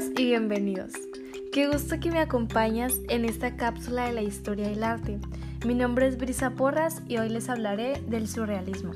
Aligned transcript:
Y 0.00 0.24
bienvenidos. 0.24 0.92
Qué 1.52 1.68
gusto 1.68 2.00
que 2.00 2.10
me 2.10 2.20
acompañas 2.20 2.94
en 3.10 3.26
esta 3.26 3.56
cápsula 3.56 4.06
de 4.06 4.14
la 4.14 4.22
historia 4.22 4.66
del 4.66 4.82
arte. 4.82 5.18
Mi 5.66 5.74
nombre 5.74 6.06
es 6.06 6.16
Brisa 6.16 6.52
Porras 6.52 7.02
y 7.06 7.18
hoy 7.18 7.28
les 7.28 7.50
hablaré 7.50 8.00
del 8.08 8.26
surrealismo, 8.26 8.92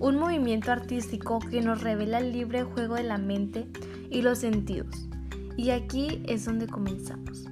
un 0.00 0.16
movimiento 0.16 0.72
artístico 0.72 1.38
que 1.38 1.60
nos 1.60 1.82
revela 1.82 2.18
el 2.18 2.32
libre 2.32 2.64
juego 2.64 2.96
de 2.96 3.04
la 3.04 3.16
mente 3.16 3.68
y 4.10 4.22
los 4.22 4.38
sentidos. 4.38 5.08
Y 5.56 5.70
aquí 5.70 6.20
es 6.26 6.46
donde 6.46 6.66
comenzamos. 6.66 7.44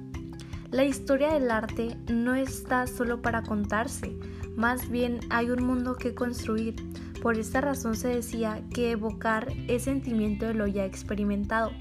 La 0.69 0.83
historia 0.83 1.31
del 1.31 1.51
arte 1.51 1.95
no 2.11 2.35
está 2.35 2.85
solo 2.85 3.21
para 3.21 3.43
contarse, 3.43 4.13
más 4.57 4.89
bien 4.89 5.21
hay 5.29 5.51
un 5.51 5.63
mundo 5.63 5.95
que 5.95 6.13
construir. 6.13 6.75
Por 7.21 7.37
esta 7.37 7.61
razón 7.61 7.95
se 7.95 8.09
decía 8.09 8.61
que 8.73 8.91
evocar 8.91 9.47
es 9.69 9.83
sentimiento 9.83 10.47
de 10.47 10.53
lo 10.53 10.67
ya 10.67 10.83
experimentado 10.83 11.71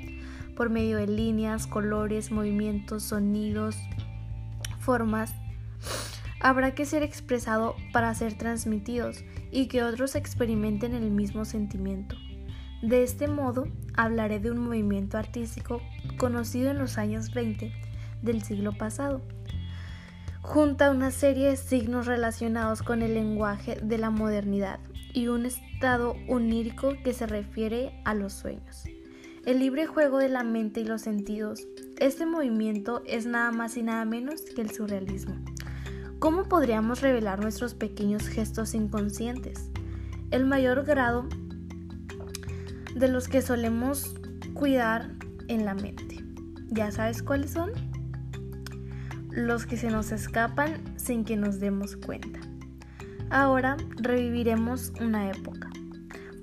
por 0.56 0.70
medio 0.70 0.98
de 0.98 1.06
líneas, 1.06 1.66
colores, 1.66 2.30
movimientos, 2.30 3.02
sonidos, 3.04 3.76
formas, 4.78 5.34
habrá 6.40 6.74
que 6.74 6.84
ser 6.84 7.02
expresado 7.02 7.76
para 7.92 8.14
ser 8.14 8.34
transmitidos 8.34 9.24
y 9.50 9.68
que 9.68 9.84
otros 9.84 10.14
experimenten 10.14 10.94
el 10.94 11.10
mismo 11.10 11.44
sentimiento. 11.44 12.16
De 12.82 13.04
este 13.04 13.28
modo, 13.28 13.68
hablaré 13.94 14.40
de 14.40 14.50
un 14.50 14.58
movimiento 14.58 15.16
artístico 15.16 15.80
conocido 16.18 16.70
en 16.70 16.78
los 16.78 16.98
años 16.98 17.32
20 17.32 17.72
del 18.22 18.42
siglo 18.42 18.72
pasado, 18.72 19.22
junto 20.40 20.84
a 20.84 20.90
una 20.90 21.12
serie 21.12 21.50
de 21.50 21.56
signos 21.56 22.06
relacionados 22.06 22.82
con 22.82 23.02
el 23.02 23.14
lenguaje 23.14 23.76
de 23.80 23.98
la 23.98 24.10
modernidad 24.10 24.80
y 25.14 25.28
un 25.28 25.46
estado 25.46 26.16
onírico 26.28 26.94
que 27.04 27.12
se 27.12 27.26
refiere 27.26 28.00
a 28.04 28.14
los 28.14 28.32
sueños. 28.32 28.84
El 29.44 29.58
libre 29.58 29.86
juego 29.86 30.18
de 30.18 30.28
la 30.28 30.44
mente 30.44 30.82
y 30.82 30.84
los 30.84 31.02
sentidos. 31.02 31.66
Este 31.98 32.26
movimiento 32.26 33.02
es 33.06 33.26
nada 33.26 33.50
más 33.50 33.76
y 33.76 33.82
nada 33.82 34.04
menos 34.04 34.42
que 34.42 34.60
el 34.60 34.70
surrealismo. 34.70 35.34
¿Cómo 36.20 36.44
podríamos 36.44 37.00
revelar 37.00 37.40
nuestros 37.40 37.74
pequeños 37.74 38.28
gestos 38.28 38.72
inconscientes? 38.72 39.68
El 40.30 40.46
mayor 40.46 40.84
grado 40.84 41.26
de 42.94 43.08
los 43.08 43.26
que 43.26 43.42
solemos 43.42 44.14
cuidar 44.54 45.10
en 45.48 45.64
la 45.64 45.74
mente. 45.74 46.24
¿Ya 46.68 46.92
sabes 46.92 47.20
cuáles 47.24 47.50
son? 47.50 47.72
Los 49.28 49.66
que 49.66 49.76
se 49.76 49.90
nos 49.90 50.12
escapan 50.12 50.80
sin 50.96 51.24
que 51.24 51.36
nos 51.36 51.58
demos 51.58 51.96
cuenta. 51.96 52.38
Ahora 53.28 53.76
reviviremos 53.96 54.92
una 55.00 55.28
época. 55.32 55.71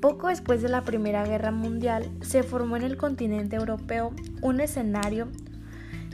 Poco 0.01 0.29
después 0.29 0.61
de 0.61 0.69
la 0.69 0.83
Primera 0.83 1.25
Guerra 1.25 1.51
Mundial 1.51 2.09
se 2.21 2.43
formó 2.43 2.77
en 2.77 2.83
el 2.83 2.95
continente 2.95 3.57
europeo 3.57 4.13
un 4.41 4.61
escenario 4.61 5.27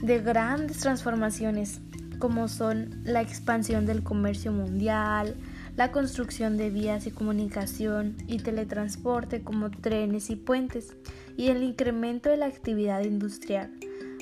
de 0.02 0.20
grandes 0.22 0.80
transformaciones 0.80 1.82
como 2.18 2.48
son 2.48 3.02
la 3.04 3.22
expansión 3.22 3.86
del 3.86 4.02
comercio 4.02 4.52
mundial, 4.52 5.36
la 5.76 5.92
construcción 5.92 6.58
de 6.58 6.72
vías 6.72 7.06
y 7.06 7.12
comunicación 7.12 8.16
y 8.26 8.40
teletransporte 8.40 9.44
como 9.44 9.70
trenes 9.70 10.32
y 10.32 10.36
puentes 10.36 10.96
y 11.38 11.50
el 11.50 11.62
incremento 11.62 12.30
de 12.30 12.38
la 12.38 12.48
actividad 12.48 13.04
industrial. 13.04 13.72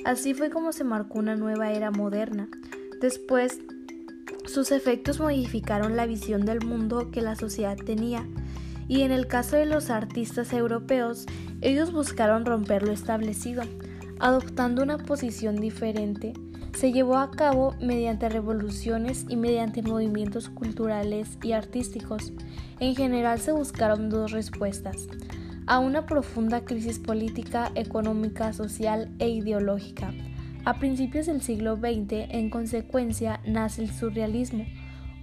Así 0.04 0.34
fue 0.34 0.50
como 0.50 0.72
se 0.72 0.84
marcó 0.84 1.20
una 1.20 1.36
nueva 1.36 1.72
era 1.72 1.90
moderna. 1.90 2.48
Después, 3.00 3.60
sus 4.44 4.72
efectos 4.72 5.20
modificaron 5.20 5.96
la 5.96 6.04
visión 6.04 6.44
del 6.44 6.62
mundo 6.62 7.10
que 7.10 7.22
la 7.22 7.36
sociedad 7.36 7.78
tenía 7.78 8.26
y 8.88 9.02
en 9.02 9.12
el 9.12 9.26
caso 9.26 9.56
de 9.56 9.66
los 9.66 9.90
artistas 9.90 10.52
europeos, 10.52 11.26
ellos 11.60 11.92
buscaron 11.92 12.44
romper 12.44 12.82
lo 12.82 12.92
establecido, 12.92 13.62
adoptando 14.20 14.82
una 14.82 14.98
posición 14.98 15.56
diferente. 15.56 16.34
Se 16.76 16.92
llevó 16.92 17.18
a 17.18 17.30
cabo 17.30 17.74
mediante 17.80 18.28
revoluciones 18.28 19.26
y 19.28 19.36
mediante 19.36 19.82
movimientos 19.82 20.48
culturales 20.48 21.38
y 21.42 21.52
artísticos. 21.52 22.32
En 22.80 22.96
general 22.96 23.38
se 23.38 23.52
buscaron 23.52 24.10
dos 24.10 24.32
respuestas 24.32 25.08
a 25.66 25.78
una 25.78 26.06
profunda 26.06 26.64
crisis 26.64 26.98
política, 26.98 27.70
económica, 27.74 28.52
social 28.52 29.10
e 29.18 29.28
ideológica. 29.28 30.12
A 30.64 30.78
principios 30.78 31.26
del 31.26 31.42
siglo 31.42 31.76
XX, 31.76 32.28
en 32.30 32.50
consecuencia, 32.50 33.40
nace 33.46 33.82
el 33.82 33.90
surrealismo, 33.90 34.64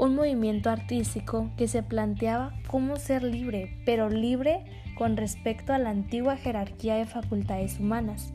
un 0.01 0.15
movimiento 0.15 0.71
artístico 0.71 1.51
que 1.57 1.67
se 1.67 1.83
planteaba 1.83 2.55
cómo 2.65 2.95
ser 2.95 3.21
libre, 3.21 3.77
pero 3.85 4.09
libre 4.09 4.63
con 4.97 5.15
respecto 5.15 5.73
a 5.73 5.77
la 5.77 5.91
antigua 5.91 6.37
jerarquía 6.37 6.95
de 6.95 7.05
facultades 7.05 7.79
humanas, 7.79 8.33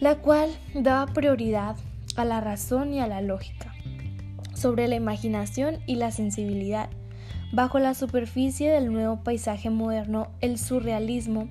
la 0.00 0.16
cual 0.16 0.50
daba 0.74 1.12
prioridad 1.12 1.76
a 2.16 2.24
la 2.24 2.40
razón 2.40 2.92
y 2.92 2.98
a 2.98 3.06
la 3.06 3.22
lógica, 3.22 3.72
sobre 4.52 4.88
la 4.88 4.96
imaginación 4.96 5.78
y 5.86 5.94
la 5.94 6.10
sensibilidad. 6.10 6.90
Bajo 7.52 7.78
la 7.78 7.94
superficie 7.94 8.68
del 8.68 8.92
nuevo 8.92 9.22
paisaje 9.22 9.70
moderno, 9.70 10.26
el 10.40 10.58
surrealismo 10.58 11.48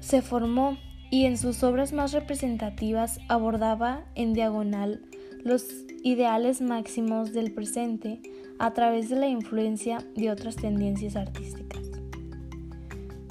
se 0.00 0.20
formó 0.20 0.78
y 1.12 1.26
en 1.26 1.38
sus 1.38 1.62
obras 1.62 1.92
más 1.92 2.10
representativas 2.10 3.20
abordaba 3.28 4.02
en 4.16 4.32
diagonal 4.32 5.00
los 5.44 5.62
ideales 6.02 6.60
máximos 6.60 7.32
del 7.32 7.52
presente 7.52 8.20
a 8.58 8.72
través 8.72 9.08
de 9.08 9.16
la 9.16 9.28
influencia 9.28 9.98
de 10.14 10.30
otras 10.30 10.56
tendencias 10.56 11.16
artísticas. 11.16 11.80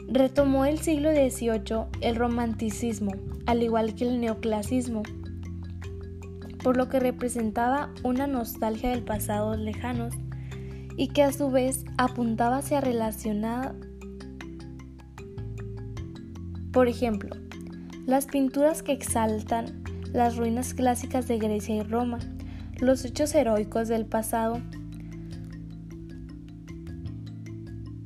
Retomó 0.07 0.65
el 0.65 0.79
siglo 0.79 1.11
XVIII 1.11 1.85
el 2.01 2.15
romanticismo, 2.15 3.13
al 3.45 3.63
igual 3.63 3.95
que 3.95 4.05
el 4.07 4.19
neoclasismo, 4.19 5.03
por 6.63 6.77
lo 6.77 6.89
que 6.89 6.99
representaba 6.99 7.93
una 8.03 8.27
nostalgia 8.27 8.89
del 8.89 9.03
pasado 9.03 9.55
lejanos 9.55 10.13
y 10.97 11.07
que 11.07 11.23
a 11.23 11.31
su 11.31 11.49
vez 11.49 11.85
apuntaba 11.97 12.57
hacia 12.57 12.81
relacionada. 12.81 13.75
Por 16.71 16.87
ejemplo, 16.87 17.35
las 18.05 18.27
pinturas 18.27 18.83
que 18.83 18.91
exaltan 18.91 19.83
las 20.13 20.35
ruinas 20.35 20.73
clásicas 20.73 21.27
de 21.27 21.37
Grecia 21.37 21.75
y 21.75 21.83
Roma, 21.83 22.19
los 22.81 23.05
hechos 23.05 23.33
heroicos 23.35 23.87
del 23.87 24.05
pasado, 24.07 24.59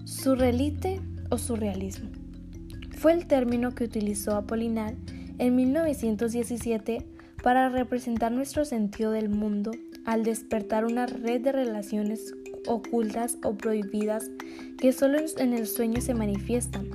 surrealite 0.04 1.02
o 1.30 1.38
surrealismo. 1.38 2.10
Fue 2.98 3.14
el 3.14 3.26
término 3.26 3.74
que 3.74 3.86
utilizó 3.86 4.36
Apolinar 4.36 4.96
en 5.38 5.56
1917 5.56 7.08
para 7.42 7.70
representar 7.70 8.34
nuestro 8.34 8.66
sentido 8.66 9.12
del 9.12 9.30
mundo 9.30 9.72
al 10.06 10.24
despertar 10.24 10.84
una 10.84 11.06
red 11.06 11.42
de 11.42 11.54
relaciones 11.54 12.34
ocultas 12.68 13.38
o 13.44 13.56
prohibidas 13.56 14.30
que 14.78 14.92
solo 14.92 15.20
en 15.38 15.54
el 15.54 15.68
sueño 15.68 16.02
se 16.02 16.16
manifiestan. 16.16 16.90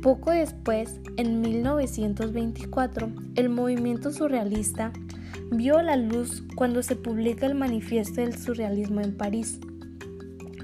Poco 0.00 0.30
después, 0.30 0.98
en 1.18 1.42
1924, 1.42 3.12
el 3.34 3.48
movimiento 3.50 4.12
surrealista 4.12 4.92
vio 5.52 5.82
la 5.82 5.96
luz 5.96 6.42
cuando 6.54 6.82
se 6.82 6.96
publica 6.96 7.44
el 7.44 7.54
Manifiesto 7.54 8.22
del 8.22 8.38
Surrealismo 8.38 9.02
en 9.02 9.14
París. 9.14 9.60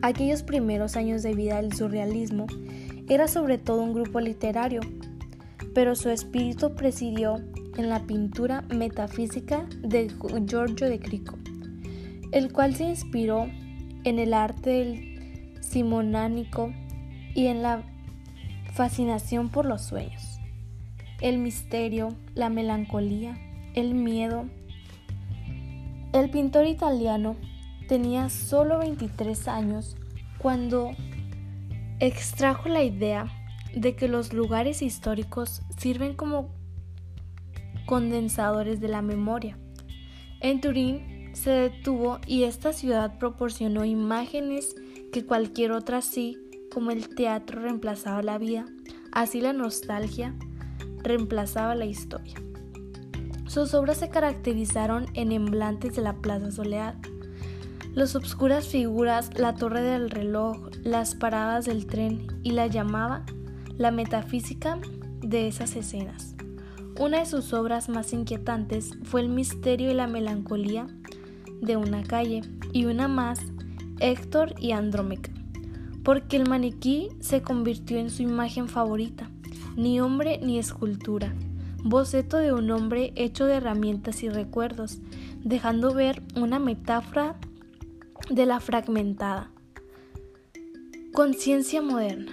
Aquellos 0.01 0.43
primeros 0.43 0.97
años 0.97 1.23
de 1.23 1.35
vida 1.35 1.57
del 1.57 1.75
surrealismo 1.75 2.47
era 3.07 3.29
sobre 3.29 3.59
todo 3.59 3.83
un 3.83 3.93
grupo 3.93 4.21
literario, 4.21 4.81
pero 5.75 5.95
su 5.95 6.09
espíritu 6.09 6.75
presidió 6.75 7.37
en 7.77 7.91
la 7.91 8.07
pintura 8.07 8.63
metafísica 8.75 9.67
de 9.83 10.11
Giorgio 10.47 10.89
de 10.89 10.99
Crico, 10.99 11.37
el 12.33 12.51
cual 12.51 12.75
se 12.75 12.85
inspiró 12.85 13.47
en 14.05 14.19
el 14.19 14.33
arte 14.33 14.71
del 14.71 15.61
simonánico 15.61 16.73
y 17.35 17.47
en 17.49 17.63
la 17.63 17.83
fascinación 18.73 19.51
por 19.51 19.67
los 19.67 19.83
sueños, 19.83 20.41
el 21.21 21.39
misterio, 21.39 22.09
la 22.35 22.49
melancolía, 22.49 23.37
el 23.75 23.95
miedo, 23.95 24.47
el 26.21 26.31
pintor 26.31 26.67
italiano 26.67 27.37
tenía 27.87 28.29
solo 28.29 28.79
23 28.79 29.49
años 29.49 29.97
cuando 30.39 30.91
extrajo 32.01 32.69
la 32.69 32.83
idea 32.83 33.27
de 33.75 33.95
que 33.95 34.09
los 34.09 34.33
lugares 34.33 34.83
históricos 34.83 35.63
sirven 35.77 36.15
como 36.15 36.51
condensadores 37.87 38.81
de 38.81 38.89
la 38.89 39.03
memoria. 39.03 39.59
En 40.41 40.61
Turín 40.61 41.31
se 41.35 41.51
detuvo 41.51 42.19
y 42.27 42.45
esta 42.45 42.73
ciudad 42.73 43.19
proporcionó 43.19 43.85
imágenes 43.85 44.75
que 45.13 45.25
cualquier 45.25 45.73
otra 45.73 46.03
sí, 46.03 46.37
como 46.73 46.91
el 46.91 47.15
teatro 47.15 47.63
reemplazaba 47.63 48.23
la 48.23 48.39
vida, 48.39 48.67
así 49.13 49.41
la 49.41 49.53
nostalgia 49.53 50.35
reemplazaba 51.03 51.75
la 51.75 51.87
historia. 51.87 52.35
Sus 53.49 53.73
obras 53.73 53.97
se 53.97 54.11
caracterizaron 54.11 55.07
en 55.15 55.33
emblantes 55.33 55.97
de 55.97 56.03
la 56.03 56.13
Plaza 56.13 56.53
Solead, 56.53 56.95
las 57.95 58.15
obscuras 58.15 58.69
figuras, 58.69 59.31
la 59.39 59.55
torre 59.55 59.81
del 59.81 60.11
reloj, 60.11 60.69
las 60.85 61.15
paradas 61.15 61.65
del 61.65 61.87
tren 61.87 62.27
y 62.43 62.51
la 62.51 62.67
llamaba 62.67 63.25
la 63.79 63.91
metafísica 63.91 64.79
de 65.23 65.49
esas 65.49 65.77
escenas. 65.77 66.35
Una 67.01 67.21
de 67.21 67.27
sus 67.27 67.55
obras 67.55 67.89
más 67.89 68.13
inquietantes 68.13 68.91
fue 69.05 69.23
El 69.23 69.31
misterio 69.31 69.91
y 69.91 69.95
la 69.95 70.09
melancolía 70.09 70.87
de 71.63 71.79
una 71.79 72.03
calle 72.03 72.43
y 72.75 72.85
una 72.85 73.09
más, 73.09 73.41
Héctor 73.99 74.55
y 74.61 74.73
Andrómeca, 74.73 75.31
porque 76.05 76.37
el 76.37 76.47
maniquí 76.47 77.09
se 77.21 77.41
convirtió 77.41 77.99
en 77.99 78.11
su 78.11 78.23
imagen 78.23 78.69
favorita, 78.69 79.31
ni 79.75 80.01
hombre 80.01 80.39
ni 80.43 80.59
escultura, 80.59 81.33
boceto 81.83 82.39
de 82.39 82.53
un 82.53 82.71
hombre 82.71 83.13
hecho 83.17 83.47
de 83.47 83.55
herramientas 83.55 84.23
y 84.23 84.29
recuerdos, 84.29 84.99
dejando 85.43 85.95
ver 85.95 86.23
una 86.37 86.59
metáfora 86.59 87.37
de 88.31 88.47
la 88.47 88.61
fragmentada. 88.61 89.51
Conciencia 91.13 91.81
moderna. 91.83 92.33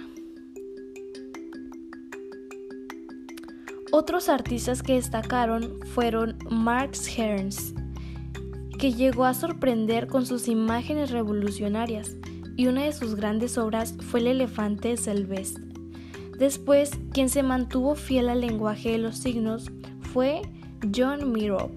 Otros 3.92 4.28
artistas 4.28 4.82
que 4.82 4.94
destacaron 4.94 5.80
fueron 5.94 6.36
Marx 6.50 7.16
Herns, 7.16 7.72
que 8.78 8.92
llegó 8.92 9.24
a 9.24 9.32
sorprender 9.32 10.06
con 10.06 10.26
sus 10.26 10.48
imágenes 10.48 11.10
revolucionarias, 11.10 12.16
y 12.56 12.66
una 12.66 12.84
de 12.84 12.92
sus 12.92 13.14
grandes 13.14 13.56
obras 13.58 13.94
fue 14.00 14.20
El 14.20 14.26
elefante 14.28 14.88
de 14.88 14.96
Selvest. 14.96 15.65
Después, 16.38 16.90
quien 17.12 17.28
se 17.28 17.42
mantuvo 17.42 17.94
fiel 17.94 18.28
al 18.28 18.42
lenguaje 18.42 18.92
de 18.92 18.98
los 18.98 19.16
signos 19.16 19.70
fue 20.12 20.42
John 20.94 21.32
Mirov, 21.32 21.70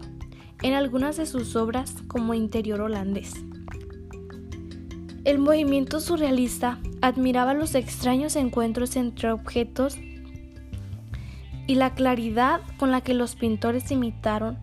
en 0.61 0.73
algunas 0.73 1.17
de 1.17 1.25
sus 1.25 1.55
obras 1.55 1.95
como 2.07 2.33
Interior 2.33 2.81
holandés. 2.81 3.33
El 5.23 5.37
movimiento 5.37 5.99
surrealista 5.99 6.79
admiraba 7.01 7.53
los 7.53 7.75
extraños 7.75 8.35
encuentros 8.35 8.95
entre 8.95 9.31
objetos 9.31 9.97
y 11.67 11.75
la 11.75 11.93
claridad 11.93 12.61
con 12.77 12.91
la 12.91 13.01
que 13.01 13.13
los 13.13 13.35
pintores 13.35 13.91
imitaron 13.91 14.57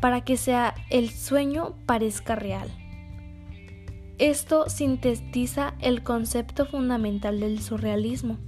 para 0.00 0.22
que 0.22 0.36
sea 0.36 0.74
el 0.90 1.10
sueño 1.10 1.74
parezca 1.86 2.34
real. 2.34 2.68
Esto 4.18 4.68
sintetiza 4.68 5.74
el 5.80 6.02
concepto 6.02 6.66
fundamental 6.66 7.38
del 7.40 7.60
surrealismo. 7.60 8.38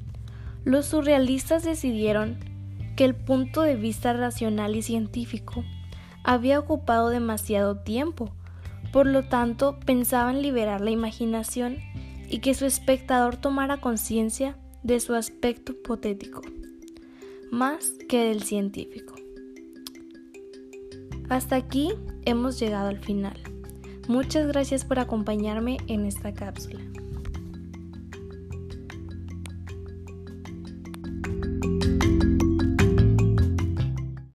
Los 0.69 0.85
surrealistas 0.85 1.65
decidieron 1.65 2.37
que 2.95 3.07
el 3.07 3.15
punto 3.15 3.63
de 3.63 3.75
vista 3.75 4.13
racional 4.13 4.77
y 4.77 4.83
científico 4.83 5.65
había 6.25 6.59
ocupado 6.59 7.09
demasiado 7.09 7.79
tiempo, 7.79 8.35
por 8.93 9.07
lo 9.07 9.27
tanto 9.27 9.81
pensaban 9.87 10.43
liberar 10.43 10.83
la 10.83 10.91
imaginación 10.91 11.79
y 12.29 12.41
que 12.41 12.53
su 12.53 12.67
espectador 12.67 13.37
tomara 13.37 13.81
conciencia 13.81 14.59
de 14.83 15.01
su 15.01 15.15
aspecto 15.15 15.73
hipotético, 15.73 16.43
más 17.51 17.93
que 18.07 18.25
del 18.25 18.43
científico. 18.43 19.15
Hasta 21.31 21.57
aquí 21.57 21.93
hemos 22.27 22.61
llegado 22.61 22.89
al 22.89 22.99
final. 22.99 23.41
Muchas 24.07 24.47
gracias 24.47 24.85
por 24.85 24.99
acompañarme 24.99 25.79
en 25.87 26.05
esta 26.05 26.35
cápsula. 26.35 26.88